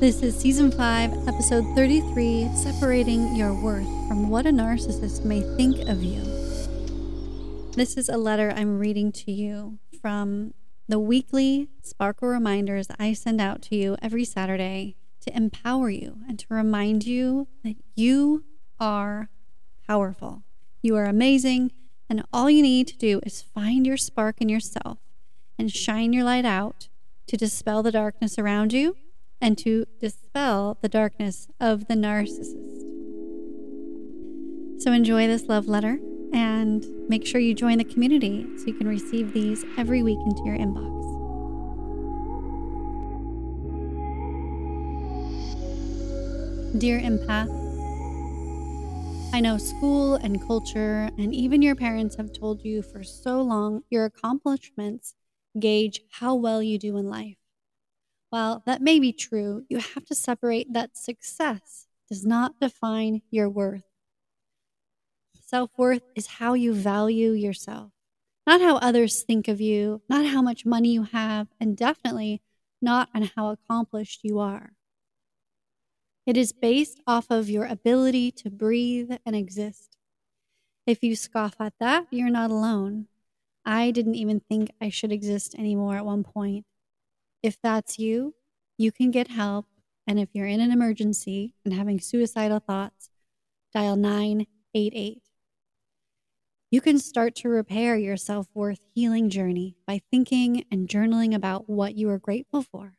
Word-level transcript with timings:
This 0.00 0.22
is 0.22 0.34
season 0.34 0.70
5, 0.70 1.28
episode 1.28 1.74
33 1.74 2.48
Separating 2.54 3.36
Your 3.36 3.52
Worth 3.52 3.84
from 4.08 4.30
What 4.30 4.46
a 4.46 4.48
Narcissist 4.48 5.26
May 5.26 5.42
Think 5.58 5.86
of 5.90 6.02
You. 6.02 6.22
This 7.72 7.98
is 7.98 8.08
a 8.08 8.16
letter 8.16 8.50
I'm 8.56 8.78
reading 8.78 9.12
to 9.12 9.30
you 9.30 9.78
from 10.00 10.54
the 10.88 10.98
weekly 10.98 11.68
sparkle 11.82 12.28
reminders 12.28 12.88
I 12.98 13.12
send 13.12 13.42
out 13.42 13.60
to 13.64 13.76
you 13.76 13.98
every 14.00 14.24
Saturday 14.24 14.96
to 15.20 15.36
empower 15.36 15.90
you 15.90 16.20
and 16.26 16.38
to 16.38 16.46
remind 16.48 17.04
you 17.04 17.48
that 17.62 17.76
you 17.94 18.44
are 18.78 19.28
powerful. 19.86 20.44
You 20.80 20.96
are 20.96 21.04
amazing, 21.04 21.72
and 22.08 22.24
all 22.32 22.48
you 22.48 22.62
need 22.62 22.86
to 22.88 22.96
do 22.96 23.20
is 23.26 23.42
find 23.42 23.86
your 23.86 23.98
spark 23.98 24.40
in 24.40 24.48
yourself 24.48 24.96
and 25.58 25.70
shine 25.70 26.14
your 26.14 26.24
light 26.24 26.46
out 26.46 26.88
to 27.26 27.36
dispel 27.36 27.82
the 27.82 27.92
darkness 27.92 28.38
around 28.38 28.72
you 28.72 28.96
and 29.40 29.56
to 29.58 29.86
dispel 29.98 30.78
the 30.82 30.88
darkness 30.88 31.48
of 31.58 31.88
the 31.88 31.94
narcissist. 31.94 32.80
So 34.82 34.92
enjoy 34.92 35.26
this 35.26 35.44
love 35.44 35.68
letter 35.68 35.98
and 36.32 36.86
make 37.08 37.26
sure 37.26 37.40
you 37.40 37.54
join 37.54 37.78
the 37.78 37.84
community 37.84 38.46
so 38.58 38.66
you 38.66 38.74
can 38.74 38.88
receive 38.88 39.32
these 39.32 39.64
every 39.76 40.02
week 40.02 40.18
into 40.24 40.42
your 40.44 40.56
inbox. 40.56 41.00
Dear 46.78 47.00
Empath, 47.00 47.50
I 49.34 49.40
know 49.40 49.58
school 49.58 50.14
and 50.14 50.40
culture 50.46 51.10
and 51.18 51.34
even 51.34 51.62
your 51.62 51.74
parents 51.74 52.16
have 52.16 52.32
told 52.32 52.64
you 52.64 52.80
for 52.82 53.02
so 53.02 53.42
long 53.42 53.82
your 53.90 54.04
accomplishments 54.04 55.14
gauge 55.58 56.00
how 56.10 56.36
well 56.36 56.62
you 56.62 56.78
do 56.78 56.96
in 56.96 57.08
life. 57.08 57.39
While 58.30 58.62
that 58.64 58.80
may 58.80 59.00
be 59.00 59.12
true, 59.12 59.64
you 59.68 59.78
have 59.78 60.04
to 60.06 60.14
separate 60.14 60.72
that 60.72 60.96
success 60.96 61.86
does 62.08 62.24
not 62.24 62.60
define 62.60 63.22
your 63.30 63.48
worth. 63.48 63.84
Self 65.34 65.70
worth 65.76 66.02
is 66.14 66.26
how 66.38 66.54
you 66.54 66.72
value 66.72 67.32
yourself, 67.32 67.90
not 68.46 68.60
how 68.60 68.76
others 68.76 69.22
think 69.22 69.48
of 69.48 69.60
you, 69.60 70.02
not 70.08 70.26
how 70.26 70.42
much 70.42 70.64
money 70.64 70.92
you 70.92 71.02
have, 71.02 71.48
and 71.58 71.76
definitely 71.76 72.40
not 72.80 73.08
on 73.12 73.30
how 73.34 73.50
accomplished 73.50 74.20
you 74.22 74.38
are. 74.38 74.74
It 76.24 76.36
is 76.36 76.52
based 76.52 77.00
off 77.06 77.26
of 77.30 77.50
your 77.50 77.64
ability 77.64 78.30
to 78.32 78.50
breathe 78.50 79.10
and 79.26 79.34
exist. 79.34 79.96
If 80.86 81.02
you 81.02 81.16
scoff 81.16 81.56
at 81.60 81.74
that, 81.80 82.06
you're 82.10 82.30
not 82.30 82.52
alone. 82.52 83.08
I 83.64 83.90
didn't 83.90 84.14
even 84.14 84.40
think 84.40 84.70
I 84.80 84.88
should 84.88 85.10
exist 85.12 85.54
anymore 85.56 85.96
at 85.96 86.06
one 86.06 86.22
point. 86.22 86.64
If 87.42 87.56
that's 87.62 87.98
you, 87.98 88.34
you 88.76 88.92
can 88.92 89.10
get 89.10 89.28
help. 89.28 89.66
And 90.06 90.18
if 90.18 90.30
you're 90.32 90.46
in 90.46 90.60
an 90.60 90.72
emergency 90.72 91.54
and 91.64 91.72
having 91.72 92.00
suicidal 92.00 92.60
thoughts, 92.60 93.10
dial 93.72 93.96
988. 93.96 95.22
You 96.72 96.80
can 96.80 96.98
start 96.98 97.34
to 97.36 97.48
repair 97.48 97.96
your 97.96 98.16
self 98.16 98.46
worth 98.54 98.80
healing 98.94 99.30
journey 99.30 99.76
by 99.86 100.02
thinking 100.10 100.64
and 100.70 100.88
journaling 100.88 101.34
about 101.34 101.68
what 101.68 101.96
you 101.96 102.08
are 102.10 102.18
grateful 102.18 102.62
for. 102.62 102.94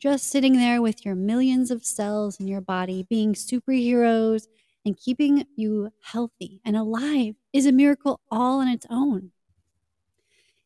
Just 0.00 0.28
sitting 0.28 0.54
there 0.54 0.80
with 0.80 1.04
your 1.04 1.14
millions 1.16 1.70
of 1.70 1.84
cells 1.84 2.38
in 2.38 2.46
your 2.46 2.60
body 2.60 3.04
being 3.08 3.34
superheroes 3.34 4.46
and 4.84 4.96
keeping 4.96 5.44
you 5.56 5.90
healthy 6.02 6.60
and 6.64 6.76
alive 6.76 7.34
is 7.52 7.66
a 7.66 7.72
miracle 7.72 8.20
all 8.30 8.60
on 8.60 8.68
its 8.68 8.86
own. 8.88 9.32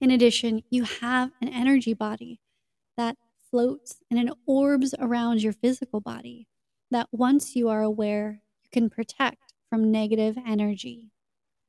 In 0.00 0.10
addition, 0.10 0.62
you 0.68 0.84
have 0.84 1.30
an 1.40 1.48
energy 1.48 1.94
body 1.94 2.40
floats 3.52 3.98
and 4.10 4.18
it 4.18 4.34
orbs 4.46 4.94
around 4.98 5.42
your 5.42 5.52
physical 5.52 6.00
body 6.00 6.48
that 6.90 7.06
once 7.12 7.54
you 7.54 7.68
are 7.68 7.82
aware, 7.82 8.42
you 8.64 8.70
can 8.72 8.90
protect 8.90 9.52
from 9.70 9.92
negative 9.92 10.36
energy. 10.44 11.12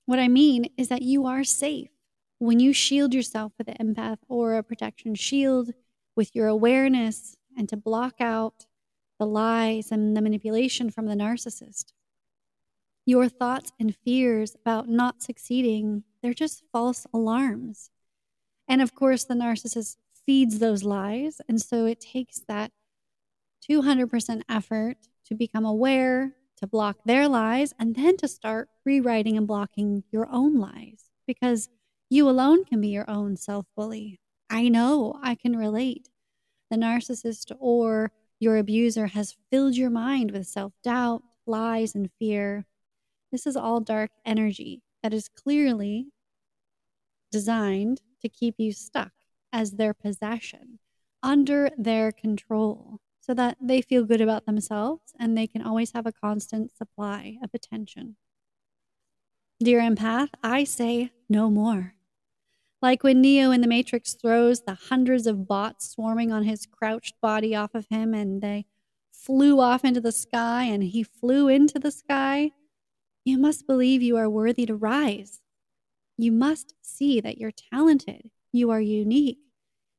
What 0.05 0.19
I 0.19 0.27
mean 0.27 0.69
is 0.77 0.87
that 0.87 1.03
you 1.03 1.27
are 1.27 1.43
safe. 1.43 1.89
When 2.39 2.59
you 2.59 2.73
shield 2.73 3.13
yourself 3.13 3.53
with 3.57 3.67
an 3.67 3.77
empath 3.95 4.17
or 4.27 4.55
a 4.55 4.63
protection 4.63 5.13
shield 5.13 5.71
with 6.15 6.35
your 6.35 6.47
awareness 6.47 7.37
and 7.57 7.69
to 7.69 7.77
block 7.77 8.15
out 8.19 8.65
the 9.19 9.25
lies 9.25 9.91
and 9.91 10.17
the 10.17 10.21
manipulation 10.21 10.89
from 10.89 11.05
the 11.05 11.15
narcissist. 11.15 11.93
Your 13.05 13.29
thoughts 13.29 13.71
and 13.79 13.95
fears 13.95 14.55
about 14.55 14.89
not 14.89 15.21
succeeding, 15.21 16.03
they're 16.21 16.33
just 16.33 16.63
false 16.71 17.05
alarms. 17.13 17.89
And 18.67 18.81
of 18.81 18.95
course, 18.95 19.25
the 19.25 19.33
narcissist 19.33 19.97
feeds 20.25 20.59
those 20.59 20.83
lies. 20.83 21.41
And 21.47 21.61
so 21.61 21.85
it 21.85 21.99
takes 21.99 22.41
that 22.47 22.71
200% 23.69 24.41
effort 24.49 24.97
to 25.25 25.35
become 25.35 25.65
aware, 25.65 26.33
to 26.57 26.67
block 26.67 26.97
their 27.05 27.27
lies, 27.27 27.73
and 27.79 27.95
then 27.95 28.17
to 28.17 28.27
start 28.27 28.69
rewriting 28.85 29.37
and 29.37 29.47
blocking 29.47 30.03
your 30.11 30.27
own 30.31 30.59
lies 30.59 31.09
because 31.25 31.69
you 32.09 32.29
alone 32.29 32.65
can 32.65 32.81
be 32.81 32.89
your 32.89 33.09
own 33.09 33.37
self 33.37 33.65
bully. 33.75 34.19
I 34.49 34.69
know 34.69 35.19
I 35.23 35.35
can 35.35 35.55
relate. 35.55 36.09
The 36.69 36.77
narcissist 36.77 37.51
or 37.59 38.11
your 38.39 38.57
abuser 38.57 39.07
has 39.07 39.37
filled 39.49 39.75
your 39.75 39.89
mind 39.89 40.31
with 40.31 40.47
self 40.47 40.73
doubt, 40.83 41.23
lies, 41.45 41.95
and 41.95 42.09
fear. 42.19 42.65
This 43.31 43.47
is 43.47 43.55
all 43.55 43.79
dark 43.79 44.11
energy 44.25 44.83
that 45.01 45.13
is 45.13 45.27
clearly 45.27 46.07
designed 47.31 48.01
to 48.21 48.29
keep 48.29 48.55
you 48.57 48.71
stuck 48.71 49.11
as 49.53 49.71
their 49.73 49.93
possession, 49.93 50.79
under 51.21 51.69
their 51.77 52.11
control, 52.11 52.99
so 53.21 53.33
that 53.33 53.57
they 53.61 53.81
feel 53.81 54.03
good 54.03 54.19
about 54.19 54.45
themselves 54.45 55.13
and 55.17 55.37
they 55.37 55.47
can 55.47 55.61
always 55.61 55.91
have 55.93 56.05
a 56.05 56.11
constant 56.11 56.75
supply 56.75 57.37
of 57.41 57.51
attention. 57.53 58.17
Dear 59.61 59.79
empath, 59.79 60.29
I 60.43 60.65
say 60.65 61.11
no 61.29 61.49
more. 61.49 61.93
Like 62.81 63.01
when 63.01 63.21
Neo 63.21 63.51
in 63.51 63.61
the 63.61 63.67
Matrix 63.67 64.13
throws 64.13 64.63
the 64.63 64.73
hundreds 64.73 65.25
of 65.25 65.47
bots 65.47 65.89
swarming 65.91 66.33
on 66.33 66.43
his 66.43 66.65
crouched 66.65 67.15
body 67.21 67.55
off 67.55 67.73
of 67.73 67.87
him 67.87 68.13
and 68.13 68.41
they 68.41 68.65
flew 69.09 69.61
off 69.61 69.85
into 69.85 70.01
the 70.01 70.11
sky 70.11 70.65
and 70.65 70.83
he 70.83 71.01
flew 71.01 71.47
into 71.47 71.79
the 71.79 71.91
sky, 71.91 72.51
you 73.23 73.37
must 73.37 73.65
believe 73.65 74.01
you 74.01 74.17
are 74.17 74.29
worthy 74.29 74.65
to 74.65 74.75
rise. 74.75 75.39
You 76.17 76.33
must 76.33 76.73
see 76.81 77.21
that 77.21 77.37
you're 77.37 77.53
talented, 77.71 78.29
you 78.53 78.69
are 78.69 78.79
unique, 78.79 79.39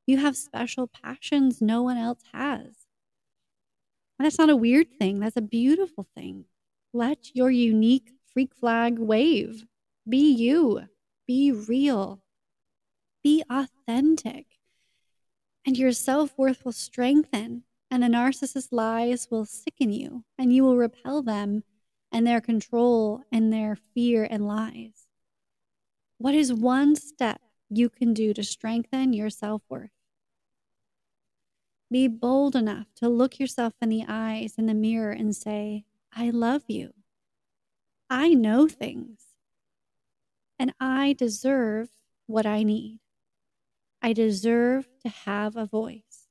you 0.06 0.19
have 0.19 0.37
special 0.37 0.87
passions 0.87 1.60
no 1.60 1.82
one 1.82 1.98
else 1.98 2.20
has. 2.32 2.87
And 4.19 4.25
that's 4.25 4.38
not 4.38 4.50
a 4.50 4.56
weird 4.56 4.87
thing, 4.98 5.20
that's 5.20 5.37
a 5.37 5.42
beautiful 5.42 6.06
thing. 6.16 6.47
Let 6.93 7.34
your 7.34 7.50
unique 7.50 8.12
freak 8.32 8.54
flag 8.54 8.98
wave. 8.98 9.64
Be 10.09 10.31
you, 10.32 10.82
be 11.26 11.50
real, 11.50 12.22
be 13.22 13.43
authentic. 13.50 14.47
And 15.66 15.78
your 15.78 15.93
self 15.93 16.37
worth 16.37 16.64
will 16.64 16.72
strengthen, 16.72 17.64
and 17.91 18.03
the 18.03 18.09
narcissist 18.09 18.69
lies 18.70 19.28
will 19.31 19.47
sicken 19.47 19.93
you, 19.93 20.25
and 20.38 20.52
you 20.52 20.62
will 20.62 20.76
repel 20.76 21.23
them 21.23 21.64
and 22.12 22.26
their 22.26 22.40
control 22.40 23.23
and 23.32 23.52
their 23.52 23.76
fear 23.94 24.26
and 24.31 24.46
lies. 24.46 25.06
What 26.19 26.34
is 26.34 26.52
one 26.52 26.94
step 26.96 27.40
you 27.70 27.88
can 27.88 28.14
do 28.14 28.34
to 28.34 28.44
strengthen 28.44 29.12
your 29.12 29.31
self 29.31 29.62
worth? 29.69 29.90
Be 31.90 32.08
bold 32.08 32.56
enough 32.56 32.87
to 32.96 33.08
look 33.08 33.38
yourself 33.38 33.75
in 33.81 33.88
the 33.88 34.05
eyes 34.08 34.55
in 34.58 34.66
the 34.66 34.75
mirror 34.75 35.12
and 35.12 35.34
say, 35.34 35.84
I 36.12 36.31
love 36.31 36.62
you. 36.69 36.93
I 38.11 38.34
know 38.34 38.69
things. 38.69 39.20
And 40.58 40.72
I 40.81 41.14
deserve 41.14 41.90
what 42.26 42.46
I 42.46 42.62
need. 42.62 43.00
I 44.02 44.12
deserve 44.12 44.87
to 45.02 45.08
have 45.08 45.56
a 45.56 45.66
voice. 45.66 46.28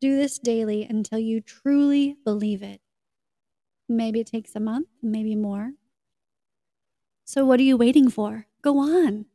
Do 0.00 0.16
this 0.16 0.38
daily 0.38 0.84
until 0.84 1.18
you 1.18 1.40
truly 1.40 2.16
believe 2.24 2.62
it. 2.62 2.80
Maybe 3.88 4.20
it 4.20 4.26
takes 4.26 4.56
a 4.56 4.60
month, 4.60 4.88
maybe 5.00 5.36
more. 5.36 5.72
So, 7.24 7.44
what 7.44 7.60
are 7.60 7.64
you 7.64 7.76
waiting 7.76 8.10
for? 8.10 8.46
Go 8.62 8.78
on. 8.78 9.26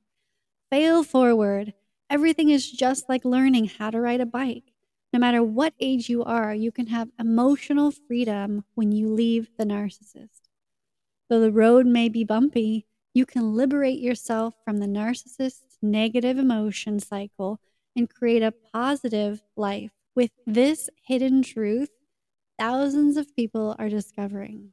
Fail 0.69 1.03
forward. 1.03 1.73
Everything 2.09 2.49
is 2.49 2.69
just 2.69 3.07
like 3.07 3.23
learning 3.23 3.65
how 3.65 3.89
to 3.89 4.01
ride 4.01 4.21
a 4.21 4.25
bike. 4.25 4.73
No 5.13 5.19
matter 5.19 5.41
what 5.41 5.73
age 5.79 6.09
you 6.09 6.23
are, 6.23 6.53
you 6.53 6.71
can 6.71 6.87
have 6.87 7.09
emotional 7.17 7.91
freedom 7.91 8.65
when 8.75 8.91
you 8.91 9.07
leave 9.07 9.49
the 9.57 9.63
narcissist. 9.65 10.41
Though 11.29 11.39
the 11.39 11.51
road 11.51 11.85
may 11.85 12.09
be 12.09 12.23
bumpy, 12.23 12.85
you 13.13 13.25
can 13.25 13.55
liberate 13.55 13.99
yourself 13.99 14.55
from 14.65 14.77
the 14.77 14.85
narcissist's 14.85 15.77
negative 15.81 16.37
emotion 16.37 16.99
cycle 16.99 17.59
and 17.95 18.09
create 18.09 18.43
a 18.43 18.53
positive 18.73 19.41
life. 19.55 19.91
With 20.15 20.31
this 20.45 20.89
hidden 21.05 21.43
truth, 21.43 21.89
thousands 22.59 23.17
of 23.17 23.35
people 23.35 23.75
are 23.79 23.89
discovering. 23.89 24.71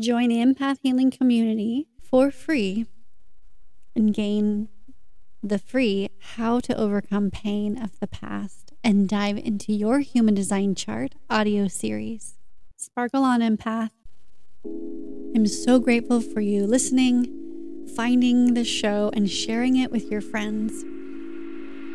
Join 0.00 0.28
the 0.28 0.36
empath 0.36 0.78
healing 0.82 1.10
community 1.10 1.86
for 2.02 2.30
free 2.30 2.86
and 3.94 4.12
gain 4.12 4.68
the 5.42 5.58
free 5.58 6.10
How 6.34 6.60
to 6.60 6.76
Overcome 6.76 7.30
Pain 7.30 7.82
of 7.82 7.98
the 7.98 8.06
Past 8.06 8.72
and 8.84 9.08
dive 9.08 9.38
into 9.38 9.72
your 9.72 10.00
human 10.00 10.34
design 10.34 10.74
chart 10.74 11.14
audio 11.30 11.66
series. 11.66 12.34
Sparkle 12.76 13.24
on 13.24 13.40
Empath. 13.40 13.90
I'm 15.34 15.46
so 15.46 15.78
grateful 15.78 16.20
for 16.20 16.42
you 16.42 16.66
listening, 16.66 17.86
finding 17.96 18.52
the 18.52 18.64
show, 18.64 19.10
and 19.14 19.30
sharing 19.30 19.76
it 19.76 19.90
with 19.90 20.10
your 20.10 20.20
friends. 20.20 20.84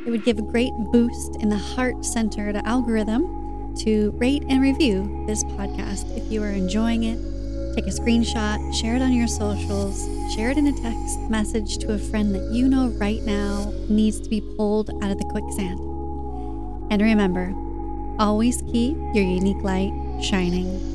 It 0.08 0.10
would 0.10 0.24
give 0.24 0.40
a 0.40 0.44
great 0.44 0.74
boost 0.92 1.36
in 1.40 1.50
the 1.50 1.58
heart 1.58 2.04
centered 2.04 2.56
algorithm 2.56 3.76
to 3.84 4.12
rate 4.12 4.44
and 4.50 4.60
review 4.62 5.24
this 5.28 5.44
podcast 5.44 6.18
if 6.18 6.32
you 6.32 6.42
are 6.42 6.50
enjoying 6.50 7.04
it 7.04 7.35
Take 7.76 7.88
a 7.88 7.90
screenshot, 7.90 8.74
share 8.74 8.96
it 8.96 9.02
on 9.02 9.12
your 9.12 9.28
socials, 9.28 10.08
share 10.34 10.50
it 10.50 10.58
in 10.58 10.68
a 10.68 10.72
text 10.72 11.20
message 11.30 11.78
to 11.80 11.92
a 11.92 11.98
friend 11.98 12.34
that 12.34 12.54
you 12.54 12.70
know 12.70 12.88
right 13.00 13.22
now 13.24 13.74
needs 13.90 14.22
to 14.22 14.30
be 14.30 14.40
pulled 14.40 14.92
out 15.04 15.12
of 15.12 15.18
the 15.18 15.26
quicksand. 15.26 15.78
And 16.90 17.02
remember, 17.02 17.54
always 18.18 18.62
keep 18.62 18.96
your 19.14 19.26
unique 19.26 19.62
light 19.62 19.92
shining. 20.24 20.95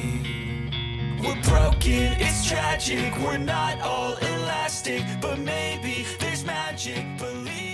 We're 1.23 1.39
broken, 1.43 2.15
it's 2.19 2.47
tragic, 2.47 3.15
we're 3.19 3.37
not 3.37 3.79
all 3.81 4.15
elastic, 4.15 5.03
but 5.21 5.37
maybe 5.37 6.05
there's 6.19 6.43
magic. 6.43 7.05
Believe 7.19 7.70